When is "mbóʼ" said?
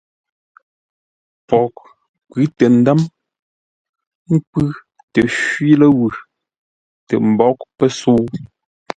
7.31-7.55